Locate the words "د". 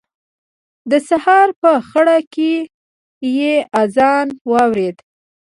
0.91-0.93